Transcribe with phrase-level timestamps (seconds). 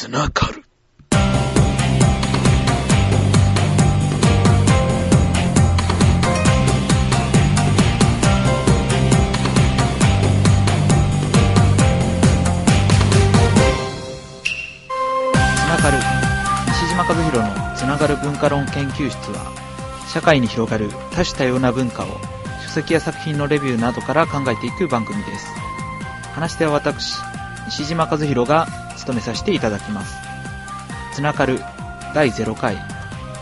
[0.00, 0.32] つながる。
[0.32, 1.18] つ
[15.68, 15.98] ながる
[16.68, 19.52] 西島和弘のつながる文化論研究室は
[20.10, 22.06] 社会に広がる多種多様な文化を
[22.62, 25.46] 書籍や作品のレビューなどから考えていく番組です
[26.32, 27.16] 話し手は私
[27.66, 28.79] 西島和弘が
[29.10, 30.16] 務めさせていただきます
[31.12, 31.58] つながる
[32.14, 32.76] 第0回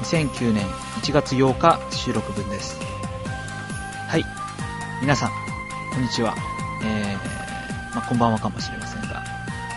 [0.02, 0.66] 2009年
[1.02, 2.78] 1月8日収録分です
[4.08, 4.24] はい
[5.02, 5.30] 皆さん
[5.92, 6.34] こんにちは
[6.82, 9.22] えー、まあ、こんばんはかもしれませんが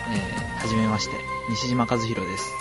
[0.10, 1.14] えー、はじめまして
[1.50, 2.54] 西島和弘です。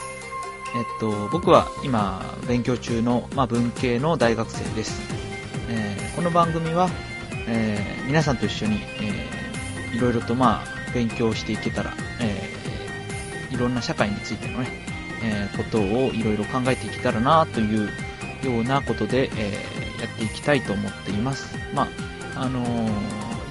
[0.75, 5.01] えっと、僕は今、勉強中の、まあ、文系の大学生です。
[5.69, 6.89] えーこの番組は、
[7.47, 12.50] えー皆さんと一緒に、えーいろいろと、まあ、勉強していけたら、えー
[13.51, 14.69] いろんな社会についてのね、
[15.23, 17.89] えーことをいろいろ考えていけたらなという
[18.45, 21.55] ようなことで、えーやっていきたいと思っています。
[21.75, 21.87] ま
[22.35, 22.91] あ、あのー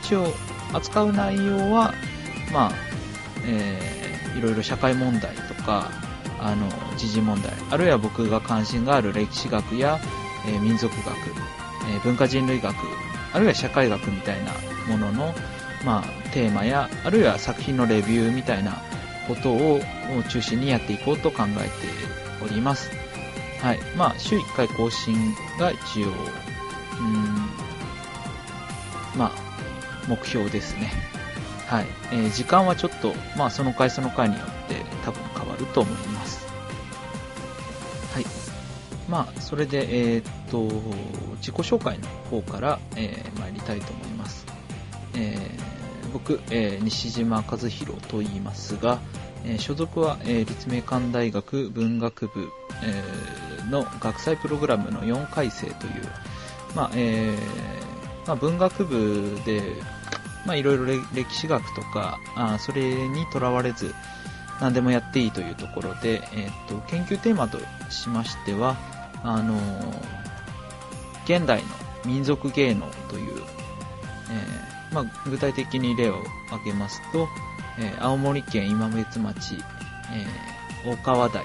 [0.01, 0.33] 一応、
[0.73, 1.93] 扱う内容は、
[2.51, 2.71] まあ、
[3.45, 5.91] えーいろいろ社会問題とか、
[6.39, 9.99] あの、時事問題、あるいは僕が関心がある歴史学や、
[10.47, 11.07] えー民族学、
[11.91, 12.75] えー文化人類学、
[13.33, 14.51] あるいは社会学みたいな
[14.87, 15.35] ものの、
[15.85, 18.81] まあ、テーマや、あるいは作品のレビューみたいな
[19.29, 19.79] ことを
[20.29, 22.89] 中心にやっていこうと考えております。
[23.61, 23.79] はい。
[23.95, 25.15] まあ、週1回更新
[25.59, 27.49] が一応、うん、
[29.15, 29.31] まあ、
[30.07, 30.91] 目標ですね。
[31.67, 31.85] はい。
[32.11, 36.47] えー時間はちょっと、まあその回その回によって多分変わると思います。
[38.13, 38.25] はい。
[39.07, 40.63] まあ、それで、えーっと、
[41.37, 44.45] 自己紹介の方から、えー参りたいと思います。
[45.13, 45.68] えー
[46.09, 48.99] 僕、えー西島和弘と言いますが、
[49.45, 52.49] えー所属は、えー立命館大学文学部、
[52.83, 55.93] えーの学際プログラムの4回生という、
[56.75, 59.61] まあ、えーまあ、文学部で、
[60.45, 63.93] まあ、いろいろ歴史学とか、あそれにとらわれず、
[64.59, 68.75] 何でもやっていいというところで、えーっと、研究テーマとしましては、
[69.23, 70.19] あのー
[71.25, 71.67] 現代の
[72.05, 73.43] 民族芸能という、
[74.31, 77.27] えーまあ、具体的に例を挙げますと、
[77.79, 79.55] えー青森県今別町、
[80.13, 81.43] えー大川台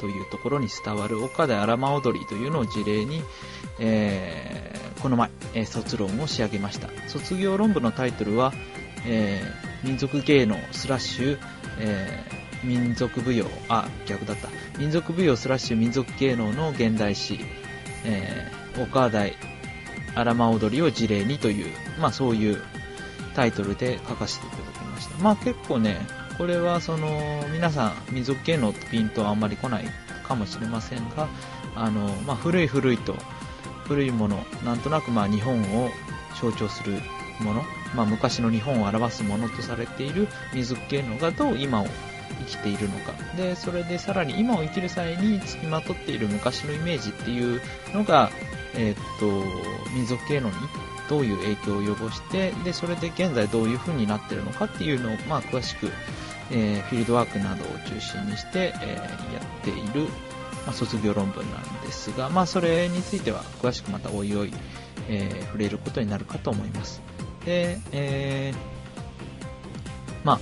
[0.00, 3.22] というところに伝わる岡田荒間踊りというのを事例に、
[3.78, 6.88] えーこの前、えー卒論を仕上げました。
[7.08, 8.52] 卒業論文のタイトルは、
[9.06, 11.38] えー民族芸能スラッシュ、
[11.78, 14.48] えー民族舞踊、あ、逆だった。
[14.78, 17.38] 民族舞踊スラッシュ民族芸能の現代史、
[18.04, 19.34] えー大川台
[20.16, 22.62] 荒間踊りを事例にという、まあそういう
[23.34, 25.22] タイトルで書かせていただきました。
[25.22, 26.06] まあ結構ね、
[26.38, 29.84] これはその、皆さん民族芸能ってピントはあんまり来ない
[30.26, 31.28] かもしれませんが、
[31.74, 33.16] あの、まあ古い古いと、
[33.84, 35.90] 古いもの、なんとなくまあ日本を
[36.40, 37.00] 象徴する
[37.40, 37.64] もの、
[37.94, 41.86] まあ昔の日本を表すものとされている民族芸能がどう今を
[42.40, 43.12] 生きているのか。
[43.36, 47.60] で、それでさらに今を生きる際に付きまとっている昔のイメージっていう
[47.92, 48.30] のが、
[48.74, 49.26] えーっと、
[49.94, 50.54] 民族芸能に
[51.08, 55.90] どういう影響を及ぼして、で、それで現在どういう風になってるのかっていうのを、まあ、詳しく、
[56.50, 60.08] えーフィールドワークなどを中心にして、えーやっている、
[60.66, 64.52] まあ、卒業論文なんですが、まあ、それについては詳しくまたおいおい、
[65.08, 67.00] えー触れることになるかと思います。
[67.44, 68.74] で、えー
[70.24, 70.40] まあ、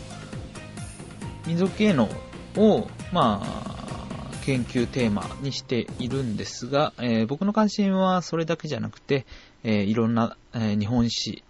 [1.46, 2.08] 民族芸能
[2.56, 9.26] を、まあ、研究テーマにしているんですが、えー僕の関心はそれだけじゃなくて、
[9.64, 11.42] えーいろんな、えー日本史、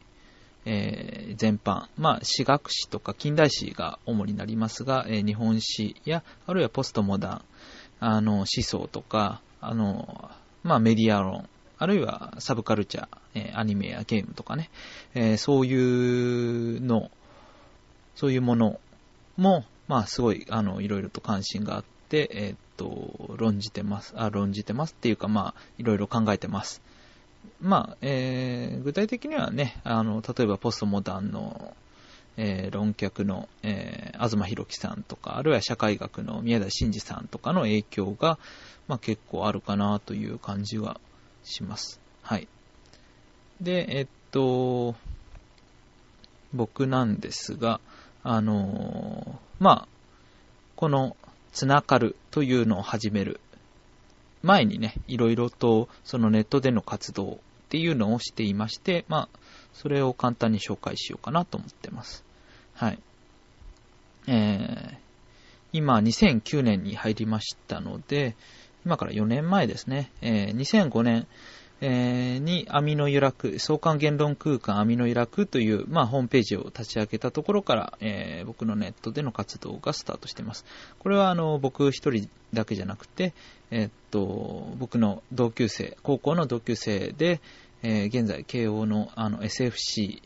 [0.64, 7.42] え全般、まあ、史学史とか近代史が主になりますが、え日本史や、あるいはポストモダン、
[8.00, 10.30] あの、思想とか、あの、
[10.62, 11.48] まあ、メディア論、
[11.78, 14.70] あるいはサブカルチャー、えアニメやゲームとかね、
[15.14, 17.10] えそういうの、
[18.14, 18.78] そういうもの
[19.36, 24.14] も、まあ、すごい、あの、いろいろと関心があって、えーっと、論じてます。
[24.16, 26.80] あ、論じてますっていうか、まあ、いろいろ考えてます。
[27.60, 31.76] まあ、えー具体的にはね、あの、例えばポストモダンの、
[32.38, 38.38] えー論客の、えー東博樹さんとか、あるいは社会学の宮台真司さんとかの影響が、
[38.88, 41.02] まあ結構あるかなという感じは
[41.44, 42.00] します。
[42.22, 42.48] はい。
[43.60, 44.94] で、えっと、
[46.54, 47.80] 僕なんですが、
[48.22, 49.88] あのーまあ、
[50.76, 51.16] この、
[51.52, 53.40] つながるというのを始める
[54.42, 57.36] 前にね、いろいろとそのネットでの活動っ
[57.68, 59.38] ていうのをしていまして、まあ、
[59.72, 62.24] それを簡単に紹介しようかなと思ってます。
[62.74, 62.98] はい。
[64.26, 64.96] えー、
[65.72, 68.34] 今2009年に入りましたので、
[68.84, 71.26] 今から4年前ですね、えー、2005年、
[71.84, 80.64] えー、に網の由来、相関言論空間網の由来という、まあ、ホームページを立ち上げたところから、えー、僕のネットでの活動がスタートしています。
[81.00, 83.34] これはあの僕一人だけじゃなくて、
[83.72, 87.40] えー、っと、僕の同級生、高校の同級生で、
[87.82, 90.22] えー、現在、慶応のあの SFC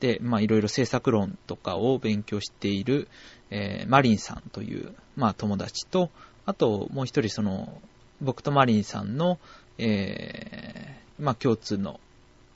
[0.00, 3.06] で、まあ、いろいろ政策論とかを勉強している、
[3.50, 6.10] えー、マリンさんという、まあ、友達と、
[6.46, 7.80] あと、もう一人、その、
[8.20, 9.38] 僕とマリンさんの、
[9.78, 12.00] えー、まあ、共通の、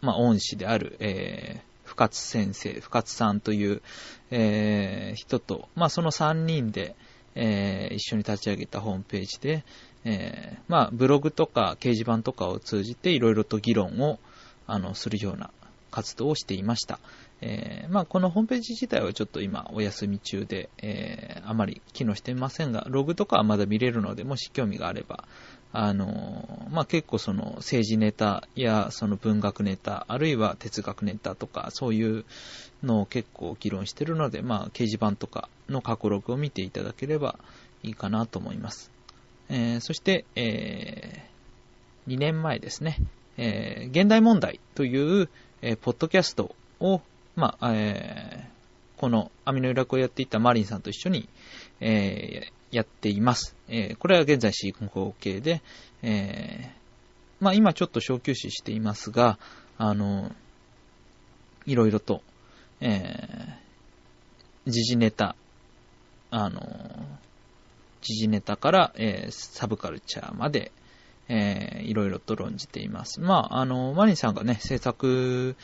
[0.00, 3.82] まあ、恩師である、えー、深津先生、深津さんという、
[4.30, 6.94] えー、人と、まあ、その3人で、
[7.34, 9.64] えー、一緒に立ち上げたホームページで、
[10.04, 14.18] えー、まあ、ブログとか掲示板とかを通じていろいろと議論を、
[14.66, 15.50] あの、するような
[15.90, 16.98] 活動をしていました。
[17.42, 25.24] えー、まあ、このホームページ自体はちょっと今お休み中で、えー、あまり機能していませんが、ログとかはまだ見れるので、もし興味があれば、
[25.72, 32.24] あのまあ、結構その政治ネタやその文学ネタ、あるいは哲学ネタとか、そういう
[32.82, 37.38] のを結構議論してるので、まあ、掲示板とかの過去ログを見ていただければ
[37.84, 38.90] いいかなと思います。
[39.48, 42.98] えー、そして、えー、2年前ですね、
[43.36, 45.28] えー、現代問題という、
[45.62, 47.00] えー、ポッドキャストを、
[47.36, 51.28] まあ、えー、この網の由来をやっていたマリンさんと一緒に、
[51.80, 53.56] えー、やっています。
[53.68, 55.62] えー、これは現在進行形で、
[56.02, 59.38] えー、まあ今ちょっと小休止していますが、
[59.78, 60.30] あの、
[61.66, 62.22] いろいろと、
[62.80, 65.36] えー、時事ネタ、
[66.30, 66.60] あの、
[68.02, 70.72] 時事ネタから、えー、サブカルチャーまで、
[71.28, 73.20] えー、いろいろと論じています。
[73.20, 75.56] まあ、あの、マリンさんがね、政策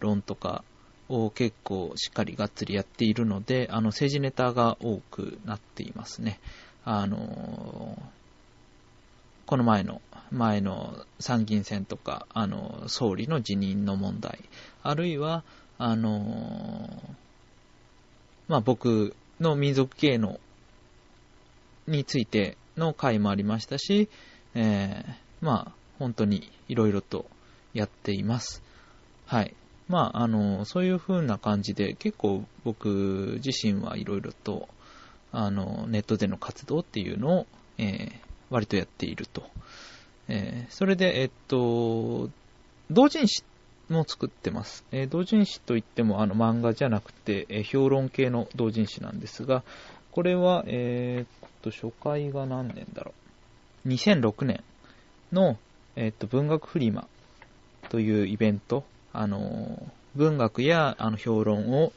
[0.00, 0.64] 論とか
[1.12, 6.40] を結構しっかりがっつりやっているので、あの、政治ネタが多くなっていますね。
[6.84, 8.00] あの、
[9.44, 10.00] この前の、
[10.30, 14.40] 前の参議院選とか、あの、総理の辞任の問題、
[14.82, 15.44] あるいは、
[15.76, 16.88] あの、
[18.48, 20.40] まあ、僕の民族芸能
[21.86, 24.08] についての回もありましたし、
[24.54, 25.14] えー、
[25.44, 27.26] まあ、本当にいろいろと
[27.74, 28.62] やっています。
[29.26, 29.54] はい。
[29.92, 34.70] まあ、あの、そういう風な感じで、結構僕自身はいろいろと、
[35.32, 37.46] あの、ネットでの活動っていうのを、
[37.76, 38.10] えー、
[38.48, 39.44] 割とやっていると。
[40.28, 42.30] えー、それで、えっと、
[42.90, 43.44] 同人誌
[43.90, 44.82] も作ってます。
[44.92, 49.62] えー、同人誌といっても、あの、漫画じゃなくて、えー、評論系の同人誌なんですが、
[50.10, 53.12] これは、え、っと、初回が何年だろ
[53.84, 53.88] う。
[53.88, 54.64] 2006年
[55.32, 55.58] の、
[55.96, 57.06] えっと、文学フリマ
[57.90, 59.82] というイベント、あの、
[60.14, 61.92] 文学やあの評論を、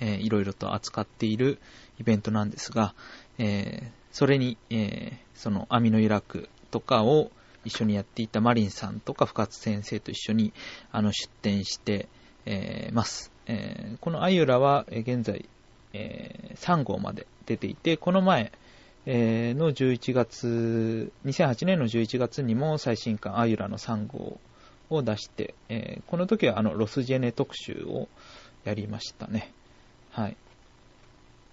[0.00, 1.58] えー、いろいろと扱っている
[2.00, 2.94] イベントなんですが、
[3.38, 7.30] えー、それに、えー、その網の由来とかを
[7.64, 10.52] 一緒にやっていたマリンさんとか深津先生と一緒に
[10.92, 12.08] あの出展して、
[12.46, 13.32] えー、ます。
[13.46, 15.48] えー、このアユラは現在、
[15.92, 18.52] えー、3号まで出ていて、この前、
[19.06, 24.38] えー、の11月、2008年の11月にも最新刊アユラの3号
[24.90, 28.08] を出して、えー、この時はあのロスジェネ特集を
[28.64, 29.52] やりましたね。
[30.10, 30.36] はい。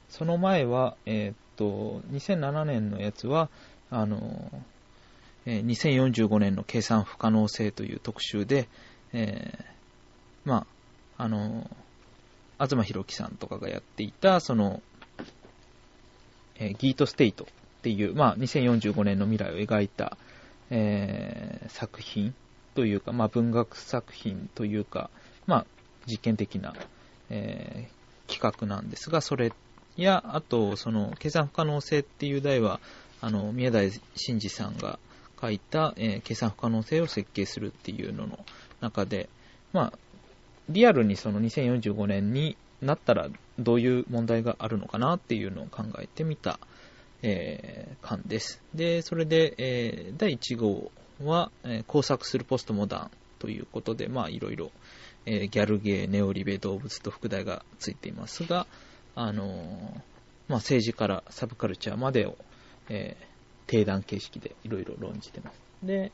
[0.09, 3.49] その前は、えー、っと、2007年のやつは、
[3.89, 4.49] あの、
[5.45, 8.67] えー、2045年の計算不可能性という特集で、
[9.13, 10.65] えー、ま
[11.17, 11.69] あ、あの、
[12.59, 14.81] 東博樹さんとかがやっていた、その、
[16.57, 17.47] えー、ギートステイトっ
[17.81, 20.17] ていう、まあ、2045年の未来を描いた、
[20.69, 22.33] えー、作品
[22.75, 25.09] というか、まあ、文学作品というか、
[25.47, 25.65] まあ、
[26.05, 26.75] 実験的な、
[27.29, 29.51] えー、企画なんですが、それ
[29.97, 32.79] や、あと、その、計算不可能性っていう題は、
[33.21, 34.99] あの、宮台真司さんが
[35.41, 38.45] 書いた、えー、計算不可能性を設計するっていうのの
[38.81, 39.29] 中で、
[39.73, 39.93] まあ、
[40.69, 43.29] リアルにその2045年になったら
[43.59, 46.59] どういう問題があるのかなっていうのを考えてみた、
[47.21, 48.61] えー、感です。
[48.73, 50.91] で、それで、えー、第1号
[51.21, 54.71] は、え、工作するポストモダンということで、まあいろいろ、
[55.25, 58.67] え、ギャルゲー、ネオリベ、動物と副題がついていますが、
[59.15, 60.01] あの、
[60.47, 62.37] まあ政治からサブカルチャーまでを、
[62.89, 63.15] え、
[63.67, 65.59] 定談形式でいろいろ論じてます。
[65.83, 66.11] で、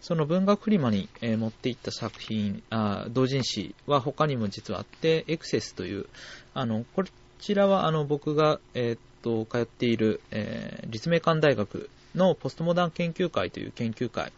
[0.00, 6.06] その文学フリマに、え、持っていった作品、あ同人誌は他にも実はあって、エクセスという、
[6.54, 7.04] あの、こ
[7.38, 14.32] ちらはあの僕が、えー、っと、通っている、えー、立命館大学のポストモダン研究会という研究会、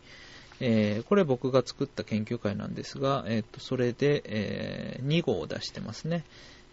[0.61, 6.25] えー、これ僕が作った研究会なんですが、えっ、と、それで、えー、2号を出してますね。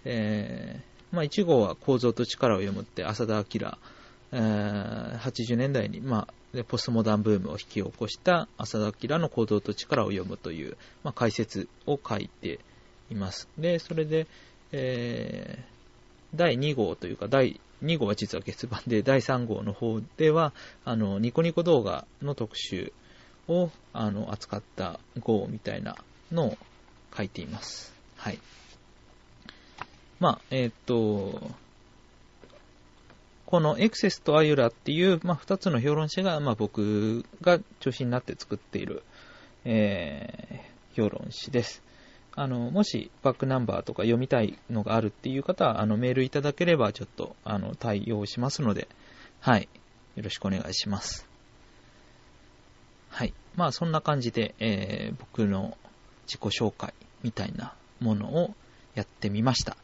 [0.06, 0.80] え
[1.12, 3.72] まあ、1号は構造と力を読むって浅田明、
[4.34, 12.60] えー、80年代に、まあ、ポストモダンブームを引き起こした浅田明の構造と力を読むという、まあ、解説を書いて
[13.10, 13.48] います。
[13.58, 14.28] で、それで、
[14.72, 15.76] えー、
[16.36, 20.53] 第2号というか、第2号は実は月版で、第3号の方では、
[20.86, 22.91] あの、ニコニコ動画の特集
[23.48, 25.96] を、あの、扱った号みたいな
[26.31, 26.57] のを
[27.15, 27.93] 書いています。
[28.15, 28.39] はい。
[30.19, 31.51] まあ、えっ、と、
[33.46, 39.03] このエクセスとアユラっていう、まあ、2つの評論者が、まあ、僕が中心になって作っている、
[39.63, 41.81] えー、評論誌です。
[42.39, 48.88] あの、もしバックナンバーとか読みたいのがあるっていう方は、あの、メールいただければちょっと、あの、対応しますので、
[49.39, 49.67] はい。
[50.15, 51.27] よろしくお願いします。
[53.10, 53.34] はい。
[53.56, 55.79] まあ、そんな感じで、えー、僕の
[56.27, 58.53] 自己紹介みたいなものを
[58.94, 59.75] やってみました。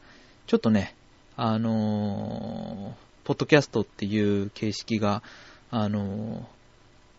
[0.46, 0.96] ちょっとね、
[1.36, 5.24] あのー、ポッドキャストっていう形式が、
[5.72, 6.44] あのー、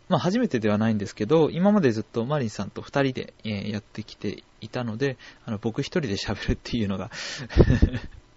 [0.08, 7.10] まあ初めてではないんですけど、今までずっとマリンさんと二人で、やってきていたので、あの僕一人で喋るっていうのが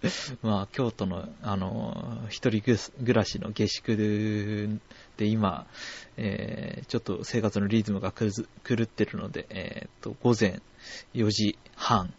[0.42, 2.78] まあ京都の、あの、一人暮
[3.12, 3.96] らしの下宿
[5.16, 5.66] で今、
[6.16, 8.28] えー、ちょっと生活のリズムが狂
[8.82, 10.60] ってるので、えー、と、午前
[11.14, 12.14] 4時半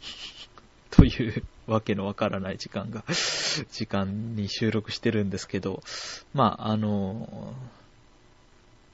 [0.91, 3.03] というわけのわからない時間が、
[3.71, 5.81] 時間に収録してるんですけど、
[6.33, 7.53] まあ、あの、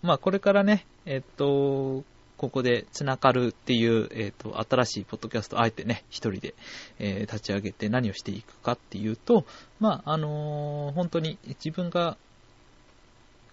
[0.05, 2.03] まあ、これからね、えっと、
[2.37, 6.53] ここでつながるっていう、えっと、新しいポッドキャスト、あえてね、一人で、
[6.99, 9.45] えー、立ち上げて何をしていくかっていうと、
[9.79, 12.17] まあ、あのー、本当に自分が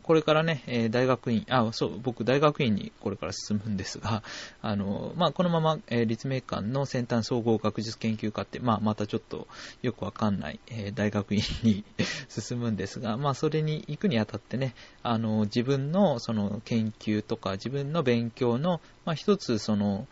[0.02, 4.22] これからね、え大学院、あ、そう、僕大学院にこれから進むんですが、
[4.60, 9.46] あの、まあ、このまま、え立命館の先端総合学術研究科って、まあ、またちょっと
[9.80, 11.84] よくわかんない、え大学院に
[12.28, 20.08] 進むんですが、 まあ、それに行くにあたってね、あの、自分のその研究とか自分の勉強の、まあ、一つその、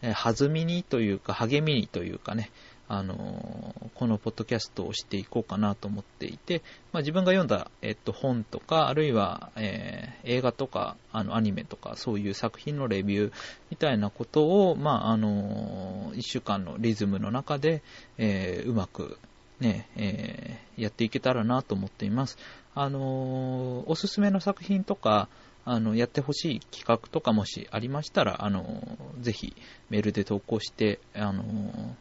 [0.00, 2.50] え弾みにというか、励みにというかね、
[2.88, 6.62] あのこのポッドキャストをしていこうかなと思っていて、
[6.92, 13.32] まあ、自分が読んだ、えっと、本とか、あるいは、えー、映画とか、あの、アニメとか、そういう作品のレビュー
[13.70, 17.82] みたいなことを、まあ、あの一週間のリズムの中で、
[18.18, 19.18] えー、うまく、
[19.60, 22.38] ね、えー、やっていけたらなと思っています。
[22.76, 25.28] あのおすすめの作品とか、
[25.64, 29.56] あの、やってほしい企画とかもしありましたら、あの、ぜひ
[29.88, 31.96] メールで投稿して、あの、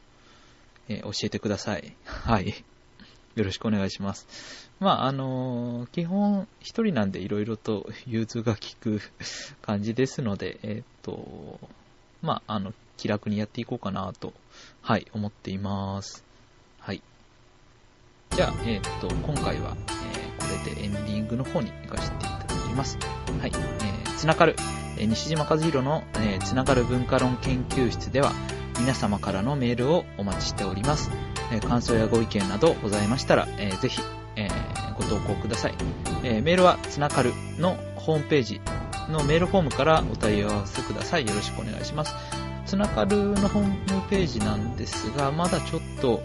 [0.90, 1.96] えー、教えてください。
[2.06, 2.64] はい。
[3.36, 4.70] よろしくお願いします。
[4.80, 9.02] まあ、あのー、基本一人なんで色々と融通が利く
[9.62, 11.60] 感じですので、えっ、と、
[12.22, 14.34] まあ、あの、気楽にやっていこうかなと、
[14.82, 16.24] はい、思っています。
[16.80, 17.02] はい。
[18.32, 19.76] じゃあ、えっ、と、今回は、
[20.12, 22.98] えこれでエンディングの方に行かせていただきます。
[23.40, 24.56] はい、えー、つながる、
[24.98, 28.32] え西島和弘の、えつながる文化論研究室では、
[28.80, 31.12] 皆様からのメールをお待ちしております。
[31.52, 34.02] え感想やご意見などございましたら、えー、ぜひ、
[34.36, 35.74] えー、ご投稿ください。
[36.24, 38.62] えメールはつながるのホームページ
[39.10, 41.28] のメールフォームからお問い合わせください。
[41.28, 42.14] よろしくお願いします。
[42.66, 43.76] つながるのホーム
[44.10, 46.24] ページなんですが、まだちょっと、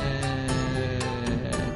[0.00, 0.48] え、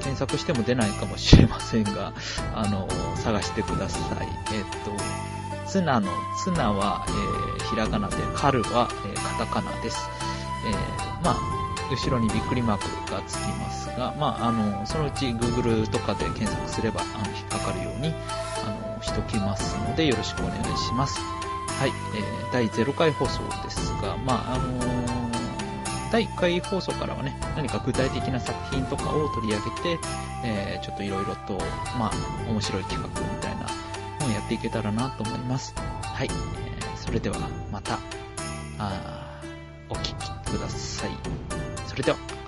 [0.00, 2.12] 検索しても出ないかもしれませんが、
[2.54, 4.28] あの、探してください。
[4.54, 6.10] えっ、と、ツナの
[6.42, 7.12] ツナは、え、
[7.72, 9.98] ひらがなで、カルは、えー、カタカナです。
[10.66, 11.36] えー、まあ、
[11.90, 18.14] 後ろにびっくりマークがつきますが、まあ、あの、そのうち Google とかで検索すれば、あの、引っかかるように、
[18.64, 21.18] あの、しときますので、よろしくお願いします。
[21.18, 29.98] はい、えー、第0回放送ですが、まあ、あのー、第1回放送からはね、何か具体的な作品とかを取り上げて、
[30.44, 31.54] えー、ちょっといろいろと、
[31.98, 32.12] まあ、
[32.50, 33.66] 面白い企画みたいな
[34.22, 35.74] 本やっていけたらなと思います。
[35.76, 36.28] はい。
[37.12, 37.36] それでは
[37.70, 37.98] また、
[38.78, 39.38] あ
[39.90, 41.10] お聴きください。
[41.86, 42.41] それでは。